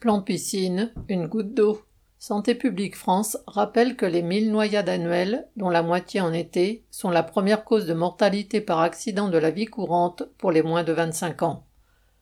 Plan 0.00 0.22
piscine, 0.22 0.94
une 1.10 1.26
goutte 1.26 1.52
d'eau. 1.52 1.82
Santé 2.18 2.54
publique 2.54 2.96
France 2.96 3.36
rappelle 3.46 3.96
que 3.96 4.06
les 4.06 4.22
1000 4.22 4.50
noyades 4.50 4.88
annuelles, 4.88 5.46
dont 5.56 5.68
la 5.68 5.82
moitié 5.82 6.22
en 6.22 6.32
été, 6.32 6.86
sont 6.90 7.10
la 7.10 7.22
première 7.22 7.64
cause 7.64 7.84
de 7.84 7.92
mortalité 7.92 8.62
par 8.62 8.80
accident 8.80 9.28
de 9.28 9.36
la 9.36 9.50
vie 9.50 9.66
courante 9.66 10.22
pour 10.38 10.52
les 10.52 10.62
moins 10.62 10.84
de 10.84 10.94
25 10.94 11.42
ans. 11.42 11.66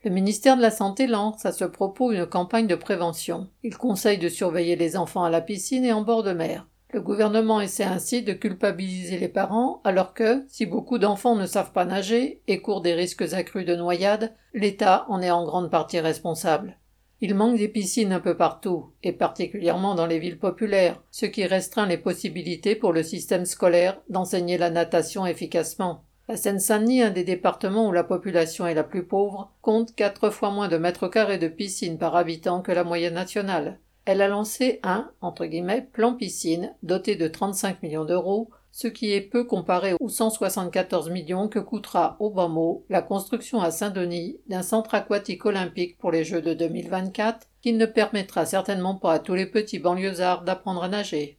Le 0.02 0.10
ministère 0.10 0.56
de 0.56 0.62
la 0.62 0.72
Santé 0.72 1.06
lance 1.06 1.46
à 1.46 1.52
ce 1.52 1.64
propos 1.64 2.10
une 2.10 2.26
campagne 2.26 2.66
de 2.66 2.74
prévention. 2.74 3.46
Il 3.62 3.76
conseille 3.76 4.18
de 4.18 4.28
surveiller 4.28 4.74
les 4.74 4.96
enfants 4.96 5.22
à 5.22 5.30
la 5.30 5.40
piscine 5.40 5.84
et 5.84 5.92
en 5.92 6.02
bord 6.02 6.24
de 6.24 6.32
mer. 6.32 6.66
Le 6.92 7.00
gouvernement 7.00 7.60
essaie 7.60 7.84
ainsi 7.84 8.24
de 8.24 8.32
culpabiliser 8.32 9.18
les 9.18 9.28
parents 9.28 9.80
alors 9.84 10.14
que, 10.14 10.44
si 10.48 10.66
beaucoup 10.66 10.98
d'enfants 10.98 11.36
ne 11.36 11.46
savent 11.46 11.72
pas 11.72 11.84
nager 11.84 12.42
et 12.48 12.60
courent 12.60 12.82
des 12.82 12.94
risques 12.94 13.32
accrus 13.34 13.64
de 13.64 13.76
noyade, 13.76 14.34
l'État 14.52 15.06
en 15.08 15.22
est 15.22 15.30
en 15.30 15.44
grande 15.44 15.70
partie 15.70 16.00
responsable. 16.00 16.76
Il 17.20 17.34
manque 17.34 17.58
des 17.58 17.68
piscines 17.68 18.12
un 18.12 18.20
peu 18.20 18.36
partout, 18.36 18.92
et 19.02 19.12
particulièrement 19.12 19.96
dans 19.96 20.06
les 20.06 20.20
villes 20.20 20.38
populaires, 20.38 21.02
ce 21.10 21.26
qui 21.26 21.44
restreint 21.44 21.86
les 21.86 21.98
possibilités 21.98 22.76
pour 22.76 22.92
le 22.92 23.02
système 23.02 23.44
scolaire 23.44 24.00
d'enseigner 24.08 24.56
la 24.56 24.70
natation 24.70 25.26
efficacement. 25.26 26.04
La 26.28 26.36
Seine-Saint-Denis, 26.36 27.02
un 27.02 27.10
des 27.10 27.24
départements 27.24 27.88
où 27.88 27.92
la 27.92 28.04
population 28.04 28.66
est 28.66 28.74
la 28.74 28.84
plus 28.84 29.02
pauvre, 29.02 29.50
compte 29.62 29.94
quatre 29.96 30.30
fois 30.30 30.50
moins 30.50 30.68
de 30.68 30.76
mètres 30.76 31.08
carrés 31.08 31.38
de 31.38 31.48
piscines 31.48 31.98
par 31.98 32.14
habitant 32.14 32.60
que 32.60 32.70
la 32.70 32.84
moyenne 32.84 33.14
nationale. 33.14 33.80
Elle 34.04 34.22
a 34.22 34.28
lancé 34.28 34.78
un 34.82 35.10
entre 35.20 35.46
guillemets, 35.46 35.88
plan 35.92 36.14
piscine 36.14 36.74
doté 36.82 37.16
de 37.16 37.28
35 37.28 37.82
millions 37.82 38.04
d'euros 38.04 38.50
ce 38.70 38.86
qui 38.86 39.12
est 39.12 39.20
peu 39.20 39.44
comparé 39.44 39.94
aux 40.00 40.08
174 40.08 41.10
millions 41.10 41.48
que 41.48 41.58
coûtera 41.58 42.16
au 42.20 42.30
mot 42.48 42.84
la 42.88 43.02
construction 43.02 43.60
à 43.60 43.70
Saint-Denis 43.70 44.38
d'un 44.48 44.62
centre 44.62 44.94
aquatique 44.94 45.46
olympique 45.46 45.98
pour 45.98 46.10
les 46.10 46.24
Jeux 46.24 46.42
de 46.42 46.54
2024 46.54 47.48
qui 47.60 47.72
ne 47.72 47.86
permettra 47.86 48.46
certainement 48.46 48.94
pas 48.94 49.14
à 49.14 49.18
tous 49.18 49.34
les 49.34 49.46
petits 49.46 49.78
banlieusards 49.78 50.44
d'apprendre 50.44 50.82
à 50.82 50.88
nager. 50.88 51.38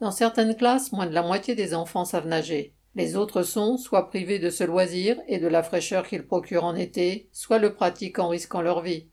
Dans 0.00 0.10
certaines 0.10 0.56
classes, 0.56 0.92
moins 0.92 1.06
de 1.06 1.14
la 1.14 1.22
moitié 1.22 1.54
des 1.54 1.74
enfants 1.74 2.04
savent 2.04 2.26
nager. 2.26 2.74
Les 2.96 3.16
autres 3.16 3.42
sont 3.42 3.76
soit 3.76 4.08
privés 4.08 4.38
de 4.38 4.50
ce 4.50 4.64
loisir 4.64 5.16
et 5.26 5.38
de 5.38 5.48
la 5.48 5.62
fraîcheur 5.62 6.06
qu'ils 6.06 6.26
procurent 6.26 6.64
en 6.64 6.76
été, 6.76 7.28
soit 7.32 7.58
le 7.58 7.74
pratiquent 7.74 8.18
en 8.18 8.28
risquant 8.28 8.62
leur 8.62 8.82
vie. 8.82 9.08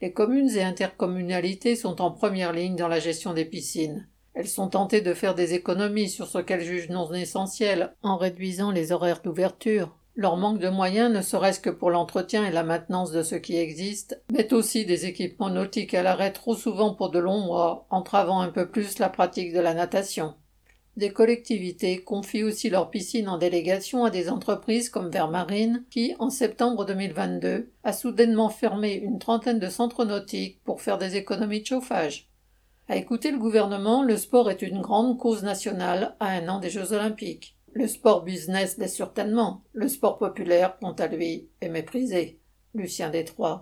Les 0.00 0.12
communes 0.12 0.50
et 0.50 0.62
intercommunalités 0.62 1.76
sont 1.76 2.00
en 2.00 2.10
première 2.10 2.52
ligne 2.52 2.76
dans 2.76 2.88
la 2.88 3.00
gestion 3.00 3.34
des 3.34 3.44
piscines. 3.44 4.08
Elles 4.38 4.46
sont 4.46 4.68
tentées 4.68 5.00
de 5.00 5.14
faire 5.14 5.34
des 5.34 5.54
économies 5.54 6.08
sur 6.08 6.28
ce 6.28 6.38
qu'elles 6.38 6.62
jugent 6.62 6.90
non 6.90 7.12
essentiel 7.12 7.92
en 8.04 8.16
réduisant 8.16 8.70
les 8.70 8.92
horaires 8.92 9.20
d'ouverture. 9.20 9.96
Leur 10.14 10.36
manque 10.36 10.60
de 10.60 10.68
moyens, 10.68 11.12
ne 11.12 11.22
serait-ce 11.22 11.58
que 11.58 11.70
pour 11.70 11.90
l'entretien 11.90 12.46
et 12.46 12.52
la 12.52 12.62
maintenance 12.62 13.10
de 13.10 13.24
ce 13.24 13.34
qui 13.34 13.56
existe, 13.56 14.22
met 14.32 14.54
aussi 14.54 14.86
des 14.86 15.06
équipements 15.06 15.50
nautiques 15.50 15.92
à 15.92 16.04
l'arrêt 16.04 16.32
trop 16.32 16.54
souvent 16.54 16.94
pour 16.94 17.10
de 17.10 17.18
longs 17.18 17.46
mois, 17.46 17.88
entravant 17.90 18.40
un 18.40 18.50
peu 18.50 18.68
plus 18.68 19.00
la 19.00 19.08
pratique 19.08 19.52
de 19.52 19.58
la 19.58 19.74
natation. 19.74 20.34
Des 20.96 21.10
collectivités 21.10 21.98
confient 21.98 22.44
aussi 22.44 22.70
leurs 22.70 22.90
piscines 22.90 23.28
en 23.28 23.38
délégation 23.38 24.04
à 24.04 24.10
des 24.10 24.30
entreprises 24.30 24.88
comme 24.88 25.10
Vermarine, 25.10 25.84
qui, 25.90 26.14
en 26.20 26.30
septembre 26.30 26.86
2022, 26.86 27.72
a 27.82 27.92
soudainement 27.92 28.50
fermé 28.50 28.92
une 28.92 29.18
trentaine 29.18 29.58
de 29.58 29.68
centres 29.68 30.04
nautiques 30.04 30.62
pour 30.62 30.80
faire 30.80 30.98
des 30.98 31.16
économies 31.16 31.62
de 31.62 31.66
chauffage. 31.66 32.28
À 32.90 32.96
écouter 32.96 33.30
le 33.30 33.38
gouvernement, 33.38 34.02
le 34.02 34.16
sport 34.16 34.50
est 34.50 34.62
une 34.62 34.80
grande 34.80 35.18
cause 35.18 35.42
nationale 35.42 36.16
à 36.20 36.28
un 36.30 36.48
an 36.48 36.58
des 36.58 36.70
Jeux 36.70 36.94
olympiques. 36.94 37.54
Le 37.74 37.86
sport 37.86 38.24
business 38.24 38.78
l'est 38.78 38.88
certainement. 38.88 39.62
Le 39.74 39.88
sport 39.88 40.16
populaire, 40.16 40.78
quant 40.80 40.94
à 40.94 41.06
lui, 41.06 41.50
est 41.60 41.68
méprisé. 41.68 42.40
Lucien 42.74 43.10
Détroit. 43.10 43.56